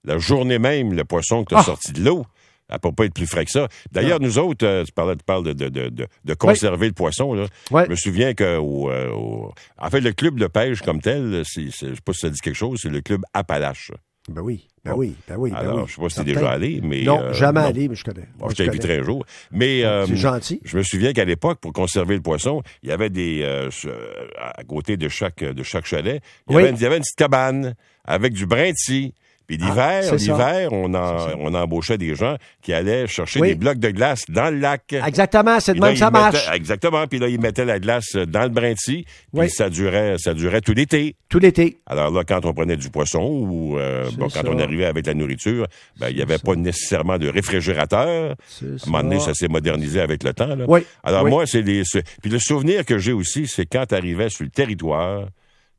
la 0.03 0.17
journée 0.17 0.59
même 0.59 0.93
le 0.93 1.03
poisson 1.05 1.43
que 1.43 1.49
tu 1.49 1.55
as 1.55 1.59
Ah! 1.59 1.63
sorti 1.63 1.93
de 1.93 2.03
l'eau, 2.03 2.25
ça 2.69 2.79
peut 2.79 2.91
pas 2.91 3.05
être 3.05 3.13
plus 3.13 3.27
frais 3.27 3.45
que 3.45 3.51
ça. 3.51 3.67
D'ailleurs, 3.91 4.19
nous 4.19 4.37
autres, 4.39 4.65
euh, 4.65 4.83
tu, 4.83 4.91
parlais, 4.91 5.15
tu 5.15 5.23
parles 5.23 5.43
de, 5.43 5.53
de, 5.53 5.69
de, 5.69 5.89
de- 5.89 6.07
de 6.25 6.33
conserver 6.33 6.87
le 6.87 6.93
poisson. 6.93 7.33
Là. 7.33 7.45
Je 7.71 7.89
me 7.89 7.95
souviens 7.95 8.33
que 8.33 8.57
au, 8.57 8.89
euh, 8.89 9.11
au- 9.11 9.53
en 9.77 9.89
fait, 9.89 10.01
le 10.01 10.11
club 10.13 10.39
de 10.39 10.47
pêche 10.47 10.81
comme 10.81 10.99
tel, 11.01 11.43
je 11.45 11.69
sais 11.71 11.93
pas 12.03 12.13
si 12.13 12.19
ça 12.19 12.29
dit 12.29 12.39
quelque 12.39 12.55
chose, 12.55 12.79
c'est 12.81 12.89
le 12.89 13.01
club 13.01 13.21
Appalache. 13.33 13.91
Ben 14.29 14.41
oui, 14.41 14.67
ben 14.85 14.93
oui, 14.95 15.15
ben 15.27 15.35
oui. 15.37 15.51
ben 15.51 15.57
Alors, 15.57 15.79
oui. 15.79 15.83
je 15.87 15.95
sais 15.95 16.01
pas 16.01 16.07
si 16.09 16.15
tu 16.15 16.21
es 16.21 16.25
Certain. 16.33 16.39
déjà 16.39 16.51
allé, 16.53 16.79
mais... 16.81 17.01
Non, 17.03 17.19
euh, 17.21 17.33
jamais 17.33 17.59
non. 17.59 17.65
allé, 17.67 17.89
mais 17.89 17.95
je 17.95 18.05
connais. 18.05 18.27
Bon, 18.37 18.47
je 18.49 18.55
t'inviterai 18.55 18.99
un 18.99 19.03
jour. 19.03 19.25
Mais 19.51 19.83
euh, 19.83 20.05
C'est 20.07 20.15
gentil. 20.15 20.61
je 20.63 20.77
me 20.77 20.83
souviens 20.83 21.11
qu'à 21.11 21.25
l'époque, 21.25 21.59
pour 21.59 21.73
conserver 21.73 22.15
le 22.15 22.21
poisson, 22.21 22.63
il 22.83 22.89
y 22.89 22.91
avait 22.93 23.09
des 23.09 23.41
euh, 23.43 23.69
euh, 23.85 24.27
à 24.39 24.63
côté 24.63 24.95
de 24.95 25.09
chaque 25.09 25.43
de 25.43 25.61
chaque 25.63 25.85
chalet, 25.85 26.21
il 26.47 26.53
y, 26.53 26.55
Oui. 26.55 26.61
avait, 26.61 26.71
une- 26.71 26.77
il 26.77 26.81
y 26.81 26.85
avait 26.85 26.95
une 26.97 27.01
petite 27.03 27.17
cabane 27.17 27.75
avec 28.05 28.31
du 28.33 28.45
brinti. 28.45 29.13
Puis 29.47 29.57
l'hiver, 29.57 30.03
Ah, 30.11 30.15
l'hiver, 30.15 30.69
on, 30.71 30.93
on 30.93 31.53
embauchait 31.53 31.97
des 31.97 32.15
gens 32.15 32.37
qui 32.61 32.71
allaient 32.73 33.07
chercher 33.07 33.39
Oui. 33.41 33.49
des 33.49 33.55
blocs 33.55 33.77
de 33.79 33.89
glace 33.89 34.23
dans 34.29 34.49
le 34.49 34.59
lac. 34.59 34.93
Exactement, 34.93 35.59
c'est 35.59 35.73
de 35.73 35.79
là, 35.81 35.87
même 35.87 35.93
que 35.93 35.99
ça 35.99 36.05
mettaient- 36.11 36.21
marche. 36.21 36.49
exactement. 36.53 37.07
Puis 37.07 37.19
là, 37.19 37.27
ils 37.27 37.39
mettaient 37.39 37.65
la 37.65 37.79
glace 37.79 38.15
dans 38.15 38.43
le 38.43 38.49
brinti. 38.49 39.05
Puis 39.37 39.49
ça 39.49 39.69
durait, 39.69 40.15
ça 40.17 40.33
durait 40.33 40.61
tout 40.61 40.73
l'été. 40.73 41.15
Tout 41.29 41.39
l'été. 41.39 41.79
Alors 41.85 42.11
là, 42.11 42.23
quand 42.25 42.45
on 42.45 42.53
prenait 42.53 42.77
du 42.77 42.89
poisson 42.89 43.21
ou 43.23 43.77
euh, 43.77 44.09
bon, 44.17 44.25
quand 44.29 44.29
ça. 44.29 44.43
on 44.47 44.59
arrivait 44.59 44.85
avec 44.85 45.05
la 45.07 45.13
nourriture, 45.13 45.67
ben, 45.99 46.09
il 46.09 46.15
n'y 46.15 46.21
avait 46.21 46.37
ça. 46.37 46.43
pas 46.45 46.55
nécessairement 46.55 47.17
de 47.17 47.27
réfrigérateur. 47.27 48.31
À 48.31 48.65
un 48.65 48.67
moment 48.85 49.03
donné, 49.03 49.19
ça 49.19 49.33
s'est 49.33 49.47
modernisé 49.47 49.99
avec 49.99 50.23
le 50.23 50.33
temps. 50.33 50.55
Là. 50.55 50.65
Oui. 50.67 50.81
Alors 51.03 51.23
oui. 51.23 51.29
moi, 51.31 51.45
c'est 51.45 51.61
les. 51.61 51.83
Puis 52.21 52.31
le 52.31 52.39
souvenir 52.39 52.85
que 52.85 52.97
j'ai 52.97 53.13
aussi, 53.13 53.47
c'est 53.47 53.65
quand 53.65 53.85
tu 53.87 53.95
arrivais 53.95 54.29
sur 54.29 54.43
le 54.43 54.49
territoire, 54.51 55.27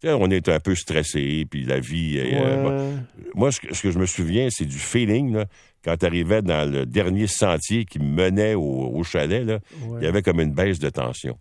on 0.08 0.30
est 0.30 0.48
un 0.48 0.60
peu 0.60 0.74
stressé, 0.74 1.46
puis 1.50 1.64
la 1.64 1.80
vie. 1.80 2.18
euh. 2.22 2.96
Moi, 3.34 3.50
ce 3.52 3.60
que, 3.60 3.74
ce 3.74 3.82
que 3.82 3.90
je 3.90 3.98
me 3.98 4.06
souviens, 4.06 4.48
c'est 4.50 4.64
du 4.66 4.78
feeling, 4.78 5.34
là, 5.34 5.44
quand 5.84 5.96
tu 5.96 6.06
arrivais 6.06 6.42
dans 6.42 6.70
le 6.70 6.86
dernier 6.86 7.26
sentier 7.26 7.84
qui 7.84 7.98
menait 7.98 8.54
au, 8.54 8.62
au 8.94 9.02
chalet, 9.02 9.44
là, 9.44 9.58
Ouais. 9.86 9.98
il 10.00 10.04
y 10.04 10.06
avait 10.08 10.22
comme 10.22 10.40
une 10.40 10.52
baisse 10.52 10.78
de 10.78 10.88
tension. 10.90 11.36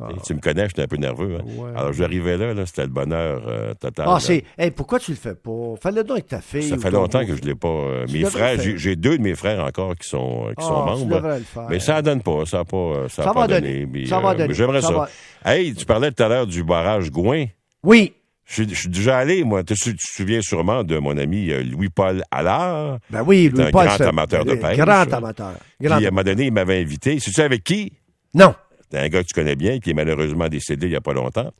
Ah. 0.00 0.10
Tu 0.24 0.32
me 0.32 0.38
connais, 0.38 0.68
j'étais 0.68 0.82
un 0.82 0.86
peu 0.86 0.96
nerveux. 0.96 1.38
hein. 1.40 1.44
Ouais. 1.56 1.70
Alors 1.76 1.92
j'arrivais 1.92 2.36
là, 2.36 2.54
là 2.54 2.64
c'était 2.66 2.82
le 2.82 2.88
bonheur 2.88 3.42
euh, 3.48 3.74
total. 3.74 4.06
Ah, 4.08 4.18
c'est. 4.20 4.44
Hey, 4.56 4.70
pourquoi 4.70 5.00
tu 5.00 5.10
le 5.10 5.16
fais 5.16 5.34
pas? 5.34 5.74
Fais-le 5.82 6.04
donc 6.04 6.18
avec 6.18 6.28
ta 6.28 6.40
fille. 6.40 6.62
Ça 6.68 6.78
fait 6.78 6.92
longtemps 6.92 7.26
que 7.26 7.34
je 7.34 7.42
l'ai 7.42 7.56
pas. 7.56 7.66
euh, 7.66 8.06
mes 8.12 8.22
frères, 8.24 8.60
j'ai 8.60 8.94
deux 8.94 9.18
de 9.18 9.22
mes 9.24 9.34
frères 9.34 9.64
encore 9.64 9.96
qui 9.96 10.08
sont, 10.08 10.52
qui 10.56 10.64
sont 10.64 10.84
Ah, 10.86 10.94
membres. 10.94 11.38
Mais 11.68 11.80
ça 11.80 12.00
donne 12.00 12.22
pas, 12.22 12.46
ça 12.46 12.58
n'a 12.58 12.64
pas, 12.64 13.08
ça 13.08 13.22
a 13.22 13.24
Ça 13.24 13.32
pas 13.32 13.40
va 13.40 13.46
donné. 13.48 13.60
donner. 13.80 13.86
mais, 13.92 14.06
Ça 14.06 14.20
va 14.20 14.34
donner. 14.34 14.46
mais 14.46 14.54
J'aimerais 14.54 14.82
Ça 14.82 14.86
ça. 14.86 14.94
va. 14.94 15.08
Hey, 15.44 15.74
tu 15.74 15.84
parlais 15.84 16.12
tout 16.12 16.22
à 16.22 16.28
l'heure 16.28 16.46
du 16.46 16.62
barrage 16.62 17.10
Gouin. 17.10 17.46
Oui. 17.88 18.12
Je 18.44 18.52
suis- 18.62 18.68
je 18.68 18.74
suis 18.80 18.88
déjà 18.88 19.18
allé, 19.18 19.44
moi. 19.44 19.62
Tu 19.64 19.74
tu 19.74 19.94
te 19.96 20.02
souviens 20.02 20.40
sûrement 20.40 20.82
de 20.84 20.98
mon 20.98 21.16
ami 21.18 21.50
euh, 21.50 21.62
Louis-Paul 21.62 22.22
Allard. 22.30 22.98
Ben 23.10 23.22
oui, 23.26 23.50
C'est 23.54 23.62
un 23.62 23.70
grand 23.70 24.00
amateur 24.00 24.44
de 24.44 24.52
euh, 24.52 24.56
pêche. 24.56 24.76
Grand 24.78 25.12
amateur. 25.12 25.54
Puis, 25.78 25.86
Grand 25.88 25.96
à 25.96 25.98
un 25.98 26.10
moment 26.10 26.22
donné, 26.22 26.46
il 26.46 26.52
m'avait 26.52 26.80
invité. 26.80 27.18
Sais-tu 27.20 27.40
avec 27.40 27.62
qui? 27.64 27.92
Non. 28.34 28.54
C'est 28.90 28.98
un 29.00 29.08
gars 29.08 29.22
que 29.22 29.26
tu 29.28 29.34
connais 29.34 29.54
bien, 29.56 29.80
qui 29.80 29.90
est 29.90 29.94
malheureusement 29.94 30.48
décédé 30.48 30.86
il 30.86 30.90
n'y 30.90 30.96
a 30.96 31.00
pas 31.02 31.12
longtemps. 31.12 31.50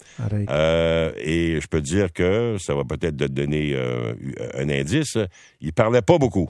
Euh, 0.48 1.12
et 1.19 1.60
je 1.60 1.66
peux 1.66 1.80
te 1.82 1.86
dire 1.86 2.10
que 2.12 2.56
ça 2.58 2.75
va 2.75 2.84
peut-être 2.84 3.16
te 3.19 3.25
donner 3.25 3.72
euh, 3.75 4.14
un 4.54 4.69
indice. 4.70 5.19
Il 5.60 5.75
parlait 5.75 6.00
pas 6.02 6.16
beaucoup. 6.16 6.48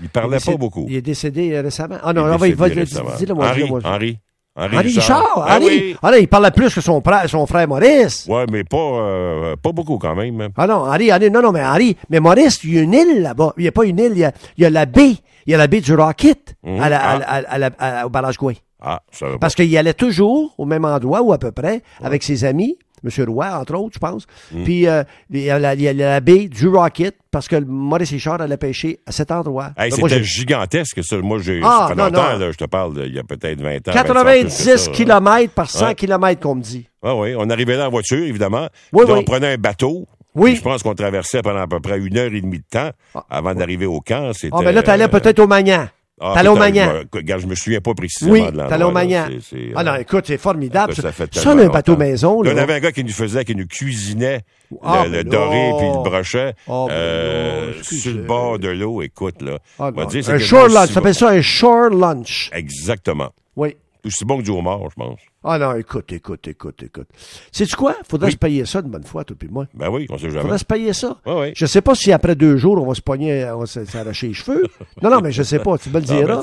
Il 0.00 0.08
parlait 0.08 0.38
Il 0.38 0.44
pas 0.44 0.56
beaucoup. 0.56 0.86
Il 0.88 0.94
est 0.96 1.02
décédé 1.02 1.58
récemment. 1.60 1.98
Ah 2.02 2.10
Il 2.12 2.14
non, 2.16 2.36
va, 2.36 2.46
il 2.48 2.54
va, 2.54 2.68
décédé 2.68 2.84
dis- 2.86 2.94
récemment. 2.96 3.16
dis-le 3.16 3.34
moi. 3.34 3.48
Henri, 3.48 3.56
dis-le 3.62 3.68
moi. 3.70 3.80
Henri, 3.84 4.18
Henri, 4.56 4.76
Henri 4.76 4.86
Richard. 4.88 5.46
Henri. 5.48 5.66
oui. 5.66 5.96
Ah 6.02 6.16
il 6.18 6.28
parlait 6.28 6.50
plus 6.50 6.74
que 6.74 6.80
son 6.80 7.00
frère, 7.02 7.28
son 7.28 7.46
frère 7.46 7.68
Maurice. 7.68 8.26
Ouais, 8.28 8.46
mais 8.50 8.64
pas, 8.64 8.76
euh, 8.78 9.56
pas 9.56 9.72
beaucoup 9.72 9.98
quand 9.98 10.14
même. 10.14 10.48
Ah 10.56 10.66
non, 10.66 10.76
Henri, 10.86 11.12
Henri, 11.12 11.30
non, 11.30 11.42
non, 11.42 11.52
mais 11.52 11.64
Henri, 11.64 11.96
mais 12.08 12.20
Maurice, 12.20 12.60
il 12.64 12.74
y 12.74 12.78
a 12.78 12.82
une 12.82 12.94
île 12.94 13.22
là-bas. 13.22 13.52
Il 13.58 13.62
n'y 13.62 13.68
a 13.68 13.72
pas 13.72 13.84
une 13.84 13.98
île, 13.98 14.12
il 14.12 14.18
y 14.18 14.24
a, 14.24 14.32
il 14.56 14.62
y 14.62 14.66
a 14.66 14.70
la 14.70 14.86
baie. 14.86 15.16
Il 15.46 15.52
y 15.52 15.54
a 15.54 15.58
la 15.58 15.66
baie 15.68 15.80
du 15.80 15.94
Rocket 15.94 16.56
Mhm. 16.64 16.80
à 16.80 16.88
la- 16.88 17.00
à 17.00 17.20
Ah. 17.26 17.42
à 17.78 18.00
à- 18.00 18.06
au 18.06 18.08
barrage 18.08 18.36
Gouin. 18.38 18.54
Ah, 18.80 19.00
ça 19.12 19.28
va. 19.28 19.38
Parce 19.38 19.54
qu'il 19.54 19.76
allait 19.78 19.94
toujours 19.94 20.54
au 20.58 20.64
même 20.64 20.84
endroit 20.84 21.22
ou 21.22 21.32
à 21.32 21.38
peu 21.38 21.52
près 21.52 21.82
avec 22.02 22.22
ses 22.22 22.44
amis, 22.44 22.76
M. 23.04 23.24
Roy, 23.28 23.46
entre 23.58 23.74
autres, 23.74 23.94
je 23.94 23.98
pense. 23.98 24.26
Mm. 24.52 24.64
Puis 24.64 24.86
euh, 24.86 25.02
il, 25.30 25.40
y 25.40 25.50
a 25.50 25.58
la, 25.58 25.74
il 25.74 25.80
y 25.82 25.88
a 25.88 25.92
la 25.92 26.20
baie 26.20 26.48
du 26.48 26.68
Rocket 26.68 27.16
parce 27.30 27.48
que 27.48 27.56
Maurice 27.56 28.10
Richard 28.10 28.40
allait 28.40 28.56
pêcher 28.56 29.00
à 29.06 29.12
cet 29.12 29.30
endroit. 29.30 29.70
Hey, 29.76 29.92
c'était 29.92 30.22
gigantesque, 30.24 31.00
ça. 31.04 31.16
Moi, 31.18 31.38
j'ai, 31.40 31.60
Ah, 31.62 31.88
non, 31.96 32.04
longtemps, 32.06 32.32
non. 32.32 32.38
là, 32.38 32.50
je 32.52 32.56
te 32.56 32.64
parle, 32.64 32.94
de- 32.94 33.04
il 33.06 33.14
y 33.14 33.18
a 33.18 33.24
peut-être 33.24 33.60
20 33.60 33.88
ans. 33.88 33.92
90 33.92 34.88
km. 34.92 35.52
par 35.52 35.70
100 35.70 35.86
Ouais. 35.86 35.94
km 35.94 36.40
qu'on 36.40 36.54
me 36.54 36.62
dit. 36.62 36.88
Ah 37.02 37.14
oui, 37.14 37.34
on 37.36 37.48
arrivait 37.50 37.76
là 37.76 37.86
en 37.88 37.90
voiture, 37.90 38.24
évidemment. 38.24 38.68
Oui, 38.92 39.04
oui. 39.06 39.14
On 39.16 39.22
prenait 39.24 39.52
un 39.54 39.58
bateau. 39.58 40.06
Oui. 40.34 40.54
Je 40.56 40.60
pense 40.62 40.82
qu'on 40.82 40.94
traversait 40.94 41.40
pendant 41.40 41.60
à 41.60 41.66
peu 41.66 41.80
près 41.80 41.98
une 41.98 42.16
heure 42.18 42.32
et 42.32 42.40
demie 42.42 42.58
de 42.58 42.64
temps 42.70 42.90
Ah. 43.14 43.24
avant 43.30 43.54
d'arriver 43.54 43.86
au 43.86 44.00
camp. 44.00 44.32
Ah, 44.52 44.58
ben 44.62 44.72
là, 44.74 44.82
t'allais 44.82 45.04
euh, 45.04 45.08
peut-être 45.08 45.38
au 45.38 45.46
Magnan. 45.46 45.86
Ah, 46.20 46.32
T'allais 46.34 46.48
au 46.48 46.54
peut-être, 46.54 46.64
Magnan. 46.74 46.86
je 46.92 46.92
me- 46.98 47.06
Regarde, 47.20 47.40
je 47.42 47.46
me 47.46 47.54
souviens 47.54 47.80
pas 47.80 47.94
précisément 47.94 48.32
Oui, 48.32 48.40
de 48.40 48.46
l'endroit. 48.46 48.68
t'allais 48.68 48.84
au 48.84 48.88
là. 48.88 48.92
Magnan. 48.94 49.24
C'est- 49.28 49.40
c'est, 49.50 49.72
Ah 49.74 49.84
non, 49.84 49.92
euh, 49.92 49.96
écoute, 49.98 50.24
c'est 50.26 50.38
formidable. 50.38 50.94
ça, 50.94 51.02
Ça, 51.02 51.12
fait 51.12 51.34
ça, 51.34 51.50
un 51.52 51.66
bateau 51.68 51.92
longtemps. 51.92 52.04
maison, 52.04 52.42
Là, 52.42 52.52
là. 52.54 52.60
on 52.60 52.62
avait 52.62 52.74
un 52.74 52.80
gars 52.80 52.92
qui 52.92 53.04
nous 53.04 53.12
faisait, 53.12 53.44
qui 53.44 53.54
nous 53.54 53.66
cuisinait 53.66 54.40
Ah, 54.82 55.04
le, 55.08 55.22
doré 55.24 55.72
puis 55.78 55.86
le 55.86 56.02
brochet 56.10 56.54
Ah, 56.68 56.86
euh, 56.90 57.72
sur 57.82 58.12
le 58.14 58.22
bord 58.22 58.58
de 58.58 58.68
l'eau. 58.68 59.02
Écoute, 59.02 59.42
là. 59.42 59.58
Ah, 59.78 59.88
on 59.88 59.90
va 59.92 60.06
dire, 60.06 60.24
c'est 60.24 60.32
un 60.32 60.38
shore 60.38 60.68
lunch, 60.68 60.88
ça 60.88 60.94
s'appelle 60.94 61.14
ça 61.14 61.28
un 61.30 61.40
shore 61.42 61.90
lunch. 61.90 62.50
bon- 62.52 62.58
Exactement. 62.58 63.30
Oui. 63.54 63.76
Aussi 64.04 64.24
bon 64.24 64.38
que 64.38 64.42
du 64.42 64.50
homard, 64.50 64.80
je 64.90 64.94
pense. 64.94 65.18
Ah 65.48 65.58
non, 65.58 65.74
écoute, 65.76 66.12
écoute, 66.12 66.46
écoute, 66.48 66.82
écoute. 66.82 67.08
Sais-tu 67.52 67.76
quoi? 67.76 67.94
Faudrait 68.08 68.26
Oui. 68.26 68.32
se 68.32 68.36
payer 68.38 68.64
ça 68.66 68.82
de 68.82 68.88
bonne 68.88 69.04
foi, 69.04 69.24
toi 69.24 69.36
puis 69.38 69.48
moi. 69.48 69.66
Ben 69.74 69.88
oui, 69.90 70.06
on 70.10 70.18
sait 70.18 70.28
jamais. 70.28 70.40
Faudrait 70.42 70.58
se 70.58 70.64
payer 70.64 70.92
ça. 70.92 71.16
Ouais, 71.24 71.34
ouais. 71.38 71.52
Je 71.56 71.66
sais 71.66 71.80
pas 71.80 71.94
si 71.94 72.10
après 72.12 72.34
deux 72.34 72.56
jours, 72.56 72.82
on 72.82 72.86
va 72.86 72.94
se 72.94 73.00
pogner, 73.02 73.48
on 73.54 73.60
va 73.60 73.66
s'arracher 73.66 74.28
les 74.28 74.34
cheveux. 74.34 74.64
Non, 75.02 75.10
non, 75.10 75.20
mais 75.20 75.30
je 75.32 75.42
sais 75.42 75.58
pas, 75.60 75.78
tu 75.78 75.88
me 75.90 75.94
le 75.94 76.00
diras. 76.02 76.42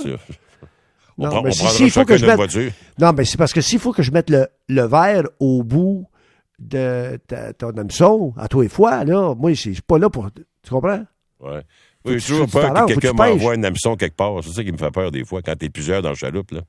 on 1.17 1.27
Non, 1.29 1.41
mais 1.43 1.51
si- 1.51 1.89
faut 1.89 2.05
que 2.05 2.17
je 2.17 2.25
mette- 2.25 2.35
voiture. 2.37 2.71
Non, 2.99 3.11
mais 3.13 3.25
c'est 3.25 3.37
parce 3.37 3.53
que 3.53 3.61
s'il 3.61 3.79
faut 3.79 3.91
que 3.91 4.01
je 4.03 4.11
mette 4.11 4.29
le, 4.29 4.47
le 4.69 4.83
verre 4.83 5.23
au 5.39 5.63
bout 5.63 6.07
de 6.59 7.17
ta- 7.27 7.53
ton 7.53 7.69
hameçon, 7.71 8.33
à 8.37 8.47
toi 8.47 8.63
et 8.65 8.69
fois, 8.69 9.03
là, 9.03 9.35
moi, 9.35 9.51
je 9.53 9.71
suis 9.71 9.81
pas 9.81 9.97
là 9.97 10.09
pour. 10.09 10.29
Tu 10.31 10.69
comprends? 10.69 11.03
Ouais. 11.39 11.61
Oui, 12.05 12.19
j'ai 12.19 12.27
toujours 12.33 12.47
peur 12.49 12.73
que 12.73 12.93
quelqu'un 12.93 13.13
m'envoie 13.13 13.53
un 13.53 13.63
hameçon 13.63 13.95
quelque 13.95 14.15
part. 14.15 14.33
C'est 14.43 14.51
ça 14.51 14.63
qui 14.63 14.71
me 14.71 14.77
fait 14.77 14.91
peur 14.91 15.11
des 15.11 15.23
fois 15.23 15.41
quand 15.41 15.55
t'es 15.57 15.69
plusieurs 15.69 16.01
dans 16.01 16.09
le 16.09 16.15
chaloupe, 16.15 16.51
là. 16.51 16.61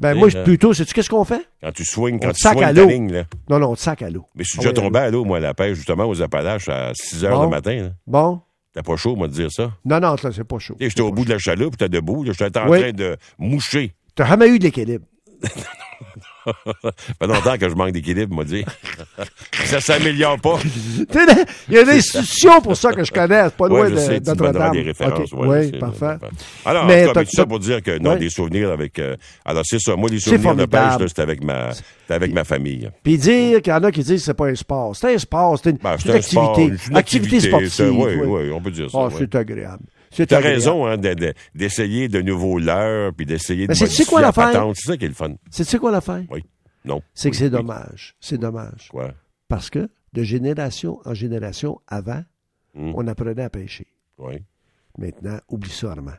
Ben, 0.00 0.14
moi, 0.14 0.28
je- 0.28 0.42
plutôt, 0.42 0.72
sais-tu 0.74 0.92
qu'est-ce 0.92 1.08
qu'on 1.10 1.24
fait? 1.24 1.46
Quand 1.62 1.72
tu 1.72 1.84
swings, 1.84 2.16
On 2.16 2.18
quand 2.18 2.28
te 2.30 2.34
tu 2.36 2.40
sac 2.42 2.52
swings 2.54 2.64
à 2.64 2.74
ta 2.74 2.80
l'eau. 2.82 2.88
ligne, 2.88 3.12
là. 3.12 3.24
Non, 3.48 3.58
non, 3.58 3.70
on 3.70 3.74
te 3.74 3.80
sac 3.80 4.02
à 4.02 4.10
l'eau. 4.10 4.26
Mais 4.34 4.42
je 4.44 4.50
suis 4.50 4.58
Ah 4.58 4.62
déjà 4.62 4.72
tombé 4.72 4.98
à 4.98 5.10
l'eau, 5.10 5.24
moi, 5.24 5.36
à 5.36 5.40
la 5.40 5.54
pêche, 5.54 5.76
justement, 5.76 6.04
aux 6.06 6.20
Appalaches, 6.20 6.68
à 6.68 6.92
6 6.94 7.24
heures 7.24 7.36
Bon. 7.38 7.44
le 7.44 7.50
matin, 7.50 7.74
là. 7.82 7.88
Bon? 8.06 8.40
T'as 8.72 8.82
pas 8.82 8.96
chaud, 8.96 9.14
moi, 9.14 9.28
de 9.28 9.32
dire 9.32 9.52
ça? 9.52 9.70
Non, 9.84 10.00
non, 10.00 10.16
là, 10.20 10.30
c'est 10.32 10.42
pas 10.44 10.58
chaud. 10.58 10.74
Tu 10.78 10.84
sais, 10.84 10.90
J'étais 10.90 11.02
au 11.02 11.12
bout 11.12 11.24
de 11.24 11.30
la 11.30 11.38
chaloupe, 11.38 11.76
t'es 11.76 11.88
debout, 11.88 12.24
là, 12.24 12.32
j'étais 12.36 12.58
en 12.58 12.68
Oui. 12.68 12.80
train 12.80 12.92
de 12.92 13.16
moucher. 13.38 13.94
T'as 14.16 14.26
jamais 14.26 14.48
eu 14.48 14.58
de 14.58 14.64
l'équilibre. 14.64 15.04
Fait 17.18 17.26
longtemps 17.26 17.56
que 17.58 17.68
je 17.68 17.74
manque 17.74 17.92
d'équilibre, 17.92 18.34
m'a 18.36 18.44
dit. 18.44 18.64
ça 19.64 19.80
s'améliore 19.80 20.40
pas. 20.40 20.58
Il 21.68 21.74
y 21.74 21.78
a 21.78 21.82
une 21.82 21.88
institution 21.90 22.60
pour 22.60 22.76
ça 22.76 22.92
que 22.92 23.04
je 23.04 23.10
connais, 23.12 23.44
c'est 23.44 23.56
pas 23.56 23.68
loin 23.68 23.80
Ouais, 23.90 23.90
de 24.20 24.26
Notre-Dame. 24.26 24.72
des 24.72 24.92
ouais, 24.92 25.70
oui, 25.72 25.78
parfait. 25.78 26.16
Alors, 26.64 26.86
Mais 26.86 27.06
en 27.08 27.12
tout 27.12 27.24
ça 27.32 27.46
pour 27.46 27.58
dire 27.58 27.82
que, 27.82 27.98
non, 27.98 28.10
Ouais. 28.12 28.18
des 28.18 28.30
souvenirs 28.30 28.70
avec... 28.70 28.98
euh, 28.98 29.16
alors, 29.44 29.62
c'est 29.64 29.80
ça. 29.80 29.96
Moi, 29.96 30.08
les 30.10 30.20
souvenirs 30.20 30.54
de 30.56 30.66
pêche, 30.66 31.08
c'était 31.08 31.22
avec 31.22 31.42
ma, 31.42 31.70
avec 32.08 32.32
ma 32.32 32.44
famille. 32.44 32.90
Puis 33.02 33.18
dire 33.18 33.62
qu'il 33.62 33.72
y 33.72 33.76
en 33.76 33.82
a 33.82 33.90
qui 33.90 34.02
disent 34.02 34.20
que 34.20 34.26
c'est 34.26 34.34
pas 34.34 34.46
un 34.48 34.54
sport. 34.54 34.94
C'est 34.94 35.14
un 35.14 35.18
sport, 35.18 35.58
c'est 35.62 35.70
une, 35.70 35.76
Ben, 35.78 35.92
une 36.04 36.22
sport, 36.22 36.54
activité. 36.58 36.88
une 36.90 36.96
activité 36.96 37.40
sportive. 37.40 37.90
Oui, 37.96 38.14
oui. 38.24 38.50
on 38.52 38.60
peut 38.60 38.70
dire 38.70 38.90
ça. 38.90 38.98
Ah, 39.00 39.08
c'est 39.16 39.34
agréable. 39.34 39.82
C'est 40.14 40.26
T'as 40.26 40.38
agréable. 40.38 40.54
raison, 40.58 40.86
hein, 40.86 40.96
de- 40.96 41.14
de- 41.14 41.34
d'essayer 41.54 42.08
de 42.08 42.20
nouveaux 42.22 42.58
puis 43.12 43.26
d'essayer 43.26 43.66
de 43.66 43.74
tu 43.74 43.80
modifier 43.82 44.04
quoi 44.06 44.20
la 44.20 44.32
patente. 44.32 44.76
C'est 44.76 44.86
ça 44.92 44.96
qui 44.96 45.04
est 45.04 45.08
le 45.08 45.14
fun. 45.14 45.34
C'est 45.50 45.64
tu 45.64 45.70
sais 45.70 45.78
quoi 45.78 45.90
l'affaire? 45.90 46.22
Oui. 46.30 46.42
Non. 46.84 47.02
C'est 47.14 47.30
que 47.30 47.34
Oui, 47.36 47.38
c'est 47.40 47.50
dommage. 47.50 48.14
C'est 48.20 48.38
dommage. 48.38 48.88
Quoi? 48.90 49.12
Parce 49.48 49.70
que 49.70 49.88
de 50.12 50.22
génération 50.22 51.00
en 51.04 51.14
génération 51.14 51.80
avant, 51.88 52.22
Hmm. 52.74 52.92
on 52.94 53.06
apprenait 53.06 53.42
à 53.42 53.50
pêcher. 53.50 53.86
Oui. 54.18 54.34
Maintenant, 54.98 55.38
oublie 55.48 55.70
ça, 55.70 55.90
Armand. 55.92 56.12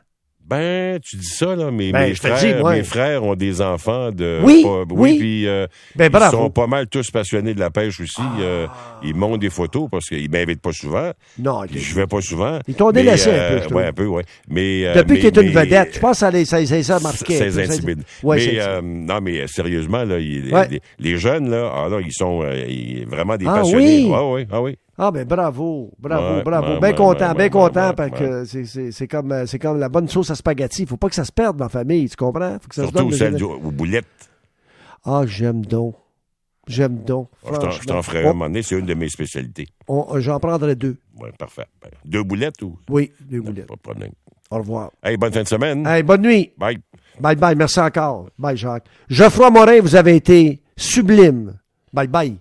Ben, 0.48 1.00
tu 1.00 1.16
dis 1.16 1.26
ça, 1.26 1.56
là, 1.56 1.72
mais 1.72 1.90
Ben, 1.90 2.08
mes, 2.08 2.12
te 2.14 2.18
frères, 2.28 2.38
dis, 2.38 2.62
mes 2.76 2.82
frères 2.84 3.24
ont 3.24 3.34
des 3.34 3.60
enfants 3.60 4.12
de... 4.12 4.38
Oui, 4.44 4.62
pas- 4.62 4.84
oui. 4.94 5.18
puis 5.18 5.48
euh, 5.48 5.66
Ben, 5.96 6.04
ils 6.04 6.10
bravo. 6.10 6.36
sont 6.36 6.50
pas 6.50 6.68
mal 6.68 6.86
tous 6.86 7.10
passionnés 7.10 7.52
de 7.52 7.58
la 7.58 7.70
pêche 7.70 7.98
aussi. 8.00 8.22
euh, 8.40 8.68
ils 9.02 9.14
montent 9.14 9.40
des 9.40 9.50
photos 9.50 9.88
parce 9.90 10.06
qu'ils 10.06 10.30
m'invitent 10.30 10.60
pas 10.62 10.72
souvent. 10.72 11.10
Non, 11.38 11.62
Puis 11.68 11.80
je 11.80 11.94
vais 11.96 12.06
pas 12.06 12.20
souvent. 12.20 12.60
Ils 12.68 12.74
t'ont 12.76 12.92
délaissé 12.92 13.30
un 13.30 13.34
euh, 13.34 13.60
peu, 13.68 13.78
un 13.78 13.92
peu, 13.92 14.06
ouais. 14.06 14.22
Mais, 14.48 14.86
euh, 14.86 14.94
Depuis 14.94 15.14
mais- 15.14 15.18
qu'il 15.18 15.26
est 15.38 15.42
une 15.48 15.50
vedette, 15.52 15.94
je 15.96 15.98
pense 16.00 16.12
que 16.12 16.18
ça, 16.18 16.30
les- 16.30 16.44
ça, 16.44 16.64
ça, 16.64 16.82
ça 16.82 17.00
marquait. 17.00 17.50
C'est 17.50 17.64
intimide. 17.64 18.02
Ouais, 18.22 18.36
mais 18.36 18.42
c'est 18.44 18.60
euh, 18.60 18.80
non, 18.82 19.20
mais 19.20 19.46
sérieusement, 19.48 20.04
là, 20.04 20.18
il- 20.20 20.54
Ouais. 20.54 20.68
les, 20.68 20.80
les 21.00 21.16
jeunes, 21.18 21.50
là, 21.50 21.72
ah, 21.74 21.88
là, 21.88 21.98
ils 22.04 22.12
sont 22.12 22.44
ils- 22.68 23.04
vraiment 23.06 23.36
des 23.36 23.46
Ah 23.48 23.54
passionnés. 23.54 24.04
oui? 24.04 24.12
Ah 24.14 24.24
oui, 24.24 24.46
ah 24.52 24.62
oui. 24.62 24.78
Ah 24.98 25.10
ben 25.10 25.26
bravo, 25.26 25.92
bravo, 25.98 26.36
Ouais, 26.36 26.42
bravo. 26.42 26.66
ouais, 26.74 26.78
bien 26.80 26.88
ouais, 26.88 26.94
content, 26.94 27.34
bien 27.34 27.48
content 27.50 27.92
parce 27.94 28.10
que 28.18 28.44
c'est- 28.46 28.64
c'est 28.64 28.92
c'est 28.92 29.06
comme 29.08 29.30
euh, 29.30 29.44
c'est 29.46 29.58
comme 29.58 29.78
la 29.78 29.88
bonne 29.90 30.08
sauce 30.08 30.30
à 30.30 30.34
spaghetti. 30.34 30.82
Il 30.82 30.88
faut 30.88 30.96
pas 30.96 31.08
que 31.10 31.14
ça 31.14 31.24
se 31.24 31.32
perde 31.32 31.56
dans 31.58 31.66
la 31.66 31.68
famille, 31.68 32.08
tu 32.08 32.16
comprends? 32.16 32.54
Faut 32.60 32.68
que 32.68 32.74
ça 32.74 32.82
se 32.82 32.88
Surtout 32.88 32.98
donne 32.98 33.08
de 33.10 33.14
celle 33.16 33.44
aux 33.44 33.70
boulettes. 33.70 34.06
Ah, 35.04 35.22
j'aime 35.26 35.64
donc. 35.66 35.94
J'aime 36.66 37.04
donc. 37.04 37.28
Ah, 37.46 37.50
Je 37.70 37.86
t'en- 37.86 38.02
ferai 38.02 38.24
un 38.24 38.28
moment 38.32 38.46
donné, 38.46 38.62
c'est 38.62 38.76
une 38.76 38.86
de 38.86 38.94
mes 38.94 39.08
spécialités. 39.08 39.68
On- 39.86 40.18
J'en 40.18 40.40
prendrai 40.40 40.74
deux. 40.74 40.96
Ouais, 41.20 41.30
parfait. 41.38 41.66
Ben, 41.80 41.90
Deux 42.04 42.24
boulettes 42.24 42.60
ou? 42.62 42.76
Oui, 42.88 43.12
deux 43.20 43.40
boulettes. 43.40 43.66
Pas 43.68 43.74
de 43.76 43.80
problème. 43.80 44.10
Au 44.50 44.56
revoir. 44.58 44.90
Hey, 45.04 45.16
bonne 45.16 45.32
fin 45.32 45.42
de 45.42 45.48
semaine. 45.48 45.86
Hey, 45.86 46.02
bonne 46.02 46.22
nuit. 46.22 46.52
Bye. 46.58 46.78
Bye 47.20 47.36
bye. 47.36 47.54
Merci 47.54 47.78
encore. 47.80 48.28
Bye, 48.38 48.56
Jacques. 48.56 48.86
Geoffroy 49.08 49.50
Morin, 49.50 49.80
vous 49.80 49.94
avez 49.94 50.16
été 50.16 50.60
sublime. 50.76 51.58
Bye 51.92 52.08
bye. 52.08 52.36